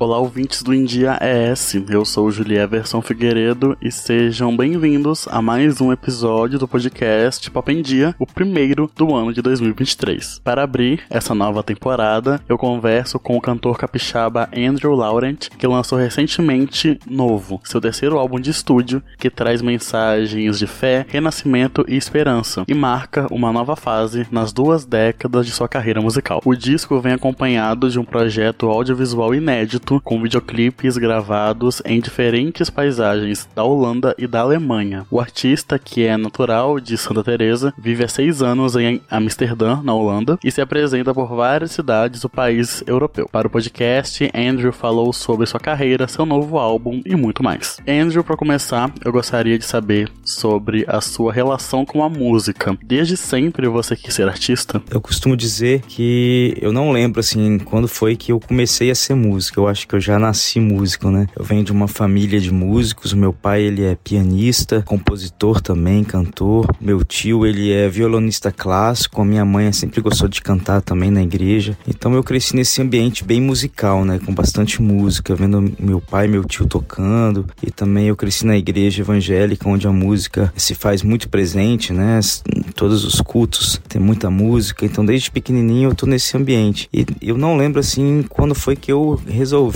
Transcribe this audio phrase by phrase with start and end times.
[0.00, 1.74] Olá, ouvintes do India ES.
[1.90, 7.72] Eu sou Julie Everson Figueiredo e sejam bem-vindos a mais um episódio do podcast Pop
[7.72, 10.40] em Dia, o primeiro do ano de 2023.
[10.44, 15.98] Para abrir essa nova temporada, eu converso com o cantor capixaba Andrew Laurent, que lançou
[15.98, 22.62] recentemente Novo, seu terceiro álbum de estúdio, que traz mensagens de fé, renascimento e esperança,
[22.68, 26.40] e marca uma nova fase nas duas décadas de sua carreira musical.
[26.44, 33.48] O disco vem acompanhado de um projeto audiovisual inédito, com videoclipes gravados em diferentes paisagens
[33.54, 35.06] da Holanda e da Alemanha.
[35.10, 39.94] O artista, que é natural de Santa Teresa, vive há seis anos em Amsterdã, na
[39.94, 43.28] Holanda, e se apresenta por várias cidades do país europeu.
[43.30, 47.78] Para o podcast, Andrew falou sobre sua carreira, seu novo álbum e muito mais.
[47.88, 52.76] Andrew, para começar, eu gostaria de saber sobre a sua relação com a música.
[52.82, 54.82] Desde sempre você quis ser artista?
[54.90, 59.14] Eu costumo dizer que eu não lembro assim quando foi que eu comecei a ser
[59.14, 59.60] músico.
[59.60, 61.26] Eu acho que eu já nasci músico, né?
[61.36, 63.12] Eu venho de uma família de músicos.
[63.12, 66.66] Meu pai, ele é pianista, compositor também, cantor.
[66.80, 69.20] Meu tio, ele é violonista clássico.
[69.20, 71.76] A minha mãe sempre gostou de cantar também na igreja.
[71.86, 74.18] Então eu cresci nesse ambiente bem musical, né?
[74.24, 77.46] Com bastante música, vendo meu pai e meu tio tocando.
[77.62, 82.20] E também eu cresci na igreja evangélica, onde a música se faz muito presente, né?
[82.54, 84.84] Em todos os cultos tem muita música.
[84.84, 86.88] Então desde pequenininho eu tô nesse ambiente.
[86.92, 89.67] E eu não lembro assim quando foi que eu resolvi,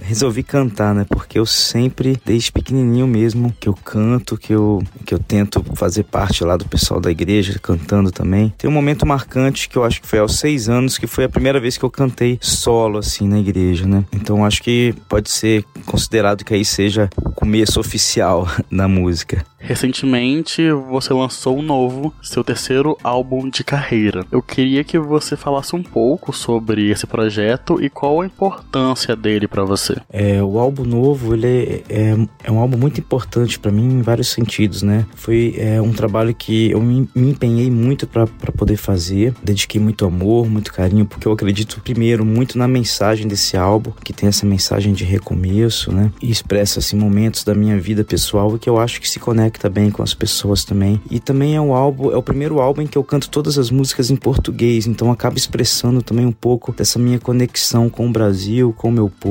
[0.00, 1.06] resolvi cantar, né?
[1.08, 6.04] Porque eu sempre, desde pequenininho mesmo, que eu canto, que eu, que eu tento fazer
[6.04, 8.52] parte lá do pessoal da igreja, cantando também.
[8.56, 11.28] Tem um momento marcante que eu acho que foi aos seis anos, que foi a
[11.28, 14.04] primeira vez que eu cantei solo, assim, na igreja, né?
[14.12, 19.44] Então acho que pode ser considerado que aí seja o começo oficial da música.
[19.58, 24.24] Recentemente você lançou um novo, seu terceiro álbum de carreira.
[24.32, 29.39] Eu queria que você falasse um pouco sobre esse projeto e qual a importância dele
[29.48, 29.96] para você.
[30.12, 34.02] É, o álbum novo ele é, é, é um álbum muito importante para mim em
[34.02, 35.06] vários sentidos, né?
[35.14, 40.04] Foi é, um trabalho que eu me, me empenhei muito para poder fazer, dediquei muito
[40.04, 44.46] amor, muito carinho, porque eu acredito primeiro muito na mensagem desse álbum, que tem essa
[44.46, 46.10] mensagem de recomeço, né?
[46.20, 49.90] E expressa assim momentos da minha vida pessoal que eu acho que se conecta bem
[49.90, 51.00] com as pessoas também.
[51.10, 53.70] E também é um álbum, é o primeiro álbum em que eu canto todas as
[53.70, 58.74] músicas em português, então acaba expressando também um pouco dessa minha conexão com o Brasil,
[58.76, 59.29] com o meu povo,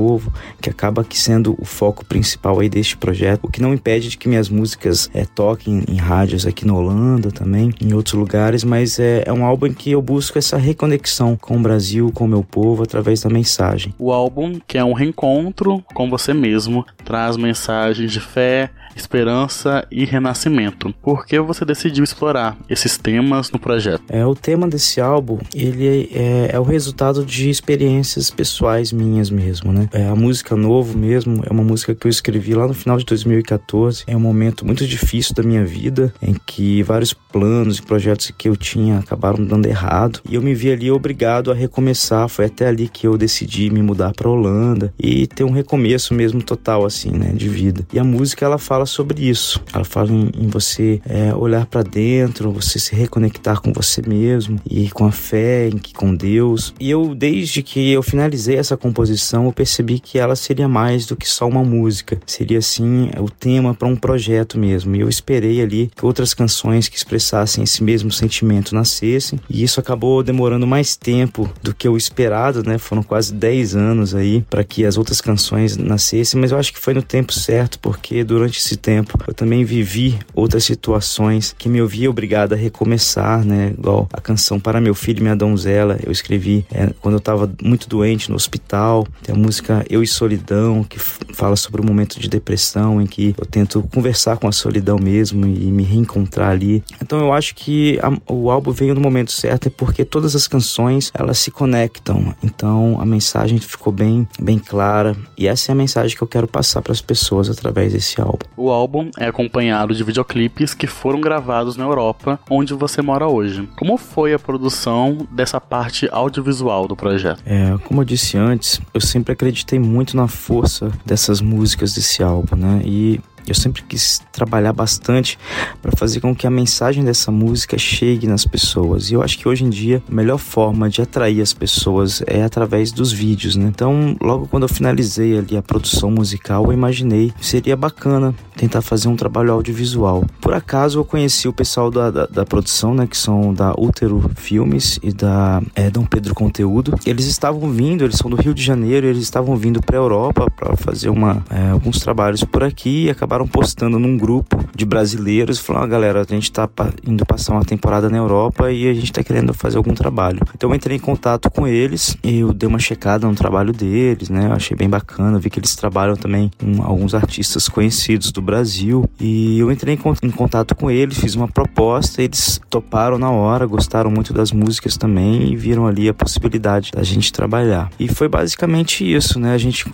[0.62, 4.18] que acaba que sendo o foco principal aí deste projeto, o que não impede de
[4.18, 9.00] que minhas músicas é, toquem em rádios aqui na Holanda também, em outros lugares, mas
[9.00, 12.28] é, é um álbum em que eu busco essa reconexão com o Brasil, com o
[12.28, 13.94] meu povo, através da mensagem.
[13.98, 20.06] O álbum, que é um reencontro com você mesmo, traz mensagens de fé, esperança e
[20.06, 20.94] renascimento.
[21.02, 24.04] Por que você decidiu explorar esses temas no projeto?
[24.10, 29.72] É o tema desse álbum, ele é, é o resultado de experiências pessoais minhas mesmo,
[29.72, 29.90] né?
[29.92, 33.06] É a música novo mesmo, é uma música que eu escrevi lá no final de
[33.06, 34.04] 2014.
[34.08, 38.50] É um momento muito difícil da minha vida, em que vários planos e projetos que
[38.50, 42.28] eu tinha acabaram dando errado e eu me vi ali obrigado a recomeçar.
[42.28, 46.42] Foi até ali que eu decidi me mudar para Holanda e ter um recomeço mesmo
[46.42, 47.86] total assim, né, de vida.
[47.94, 49.62] E a música ela fala sobre isso.
[49.74, 54.60] Ela fala em, em você é, olhar para dentro, você se reconectar com você mesmo
[54.70, 56.74] e com a fé, em que com Deus.
[56.80, 61.16] E eu desde que eu finalizei essa composição, eu percebi que ela seria mais do
[61.16, 62.20] que só uma música.
[62.26, 64.96] Seria assim o tema para um projeto mesmo.
[64.96, 69.40] E eu esperei ali que outras canções que expressassem esse mesmo sentimento nascessem.
[69.50, 72.78] E isso acabou demorando mais tempo do que eu esperado, né?
[72.78, 76.80] Foram quase 10 anos aí para que as outras canções nascessem, mas eu acho que
[76.80, 81.82] foi no tempo certo, porque durante esse tempo eu também vivi outras situações que me
[81.82, 83.74] ouvia obrigado a recomeçar, né?
[83.78, 87.52] Igual a canção Para Meu Filho e Minha Donzela, eu escrevi é, quando eu estava
[87.62, 89.08] muito doente no hospital.
[89.24, 93.08] Tem a música Eu e Solidão, que fala sobre o um momento de depressão em
[93.08, 96.84] que eu tento conversar com a solidão mesmo e me reencontrar ali.
[97.02, 100.48] Então eu acho que a, o álbum veio no momento certo é porque todas as
[100.48, 102.36] canções elas se conectam.
[102.44, 106.48] Então a mensagem ficou bem, bem clara e essa é a mensagem que eu quero
[106.48, 108.46] passar para as pessoas através desse álbum.
[108.60, 113.66] O álbum é acompanhado de videoclipes que foram gravados na Europa, onde você mora hoje.
[113.78, 117.42] Como foi a produção dessa parte audiovisual do projeto?
[117.46, 122.58] É, como eu disse antes, eu sempre acreditei muito na força dessas músicas desse álbum,
[122.58, 122.82] né?
[122.84, 125.38] E Eu sempre quis trabalhar bastante
[125.82, 129.10] para fazer com que a mensagem dessa música chegue nas pessoas.
[129.10, 132.44] E eu acho que hoje em dia a melhor forma de atrair as pessoas é
[132.44, 133.66] através dos vídeos, né?
[133.68, 138.82] Então, logo quando eu finalizei ali a produção musical, eu imaginei que seria bacana tentar
[138.82, 140.26] fazer um trabalho audiovisual.
[140.42, 144.30] Por acaso eu conheci o pessoal da, da, da produção, né, que são da Útero
[144.36, 146.96] Filmes e da é, Dom Pedro Conteúdo.
[147.06, 150.76] Eles estavam vindo, eles são do Rio de Janeiro, eles estavam vindo para Europa para
[150.76, 155.84] fazer uma, é, alguns trabalhos por aqui e acabaram postando num grupo de brasileiros, falando,
[155.84, 156.70] ah, galera, a gente tá
[157.06, 160.40] indo passar uma temporada na Europa e a gente tá querendo fazer algum trabalho.
[160.56, 164.48] Então eu entrei em contato com eles eu dei uma checada no trabalho deles, né?
[164.48, 169.10] Eu achei bem bacana, vi que eles trabalham também com alguns artistas conhecidos do Brasil.
[169.20, 174.12] E eu entrei em contato com eles, fiz uma proposta, eles toparam na hora, gostaram
[174.12, 177.90] muito das músicas também e viram ali a possibilidade da gente trabalhar.
[178.00, 179.54] E foi basicamente isso, né?
[179.54, 179.86] A gente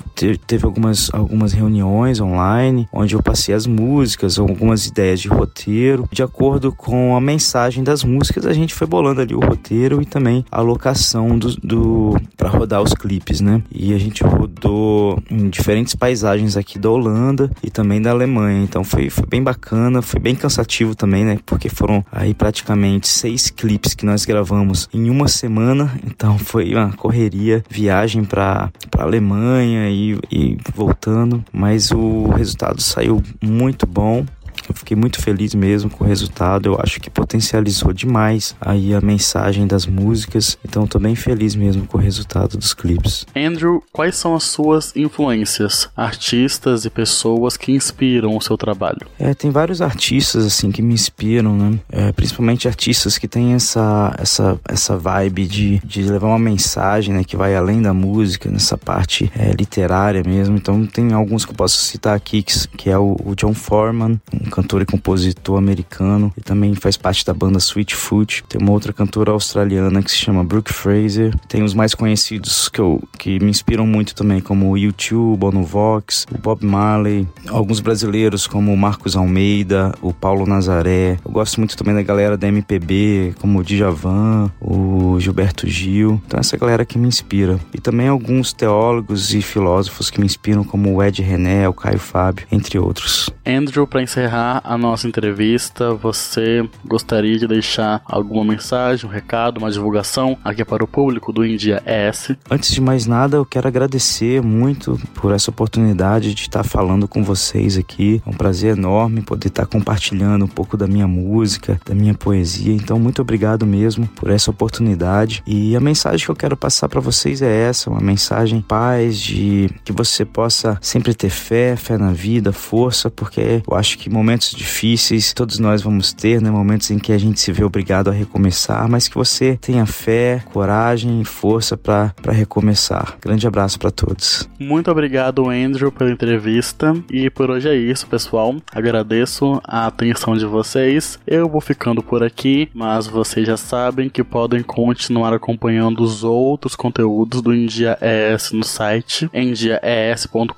[0.45, 6.07] teve algumas, algumas reuniões online, onde eu passei as músicas, algumas ideias de roteiro.
[6.11, 10.05] De acordo com a mensagem das músicas, a gente foi bolando ali o roteiro e
[10.05, 13.61] também a locação do, do para rodar os clipes, né?
[13.71, 18.83] E a gente rodou em diferentes paisagens aqui da Holanda e também da Alemanha então
[18.83, 21.37] foi, foi bem bacana, foi bem cansativo também, né?
[21.45, 25.93] Porque foram aí praticamente seis clipes que nós gravamos em uma semana.
[26.05, 31.43] Então foi uma correria, viagem para Alemanha e, e voltando.
[31.53, 34.25] Mas o resultado saiu muito bom.
[34.67, 36.69] Eu fiquei muito feliz mesmo com o resultado.
[36.69, 40.57] Eu acho que potencializou demais aí a mensagem das músicas.
[40.67, 43.25] Então tô bem feliz mesmo com o resultado dos clipes.
[43.35, 49.07] Andrew, quais são as suas influências, artistas e pessoas que inspiram o seu trabalho?
[49.19, 51.79] É, tem vários artistas assim que me inspiram, né?
[51.91, 57.23] É, principalmente artistas que têm essa essa essa vibe de, de levar uma mensagem, né,
[57.23, 60.57] que vai além da música, nessa parte é, literária mesmo.
[60.57, 64.19] Então tem alguns que eu posso citar aqui que, que é o, o John Foreman,
[64.33, 68.43] um cantor e compositor americano e também faz parte da banda Sweetfoot.
[68.47, 71.35] Tem uma outra cantora australiana que se chama Brooke Fraser.
[71.47, 75.63] Tem os mais conhecidos que, eu, que me inspiram muito também, como o U2, Bono
[75.63, 81.17] Vox, o Bob Marley, alguns brasileiros como o Marcos Almeida, o Paulo Nazaré.
[81.23, 86.21] Eu gosto muito também da galera da MPB, como o Djavan, o Gilberto Gil.
[86.25, 87.59] Então essa galera que me inspira.
[87.73, 91.99] E também alguns teólogos e filósofos que me inspiram, como o Ed René, o Caio
[91.99, 93.29] Fábio, entre outros.
[93.45, 99.59] Andrew, para encerrar encerrar a nossa entrevista, você gostaria de deixar alguma mensagem, um recado,
[99.59, 102.31] uma divulgação aqui para o público do India ES?
[102.51, 107.23] Antes de mais nada, eu quero agradecer muito por essa oportunidade de estar falando com
[107.23, 108.21] vocês aqui.
[108.25, 112.73] É um prazer enorme poder estar compartilhando um pouco da minha música, da minha poesia.
[112.73, 115.41] Então, muito obrigado mesmo por essa oportunidade.
[115.47, 119.69] E a mensagem que eu quero passar para vocês é essa, uma mensagem paz de
[119.85, 124.24] que você possa sempre ter fé, fé na vida, força, porque eu acho que momentos
[124.25, 126.49] momentos difíceis, todos nós vamos ter, né?
[126.49, 130.43] Momentos em que a gente se vê obrigado a recomeçar, mas que você tenha fé,
[130.51, 133.17] coragem e força para recomeçar.
[133.21, 134.49] Grande abraço para todos.
[134.59, 136.91] Muito obrigado, Andrew, pela entrevista.
[137.11, 138.55] E por hoje é isso, pessoal.
[138.73, 141.19] Agradeço a atenção de vocês.
[141.27, 146.75] Eu vou ficando por aqui, mas vocês já sabem que podem continuar acompanhando os outros
[146.75, 150.55] conteúdos do India ES no site endiaes.com.br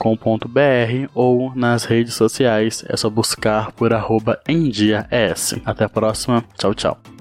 [1.14, 2.86] ou nas redes sociais.
[2.88, 5.08] É só buscar por arroba em dia
[5.66, 6.44] Até a próxima.
[6.58, 7.17] Tchau, tchau.